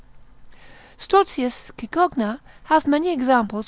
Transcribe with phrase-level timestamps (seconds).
[0.97, 3.59] Strozzius Cicogna hath many examples, lib.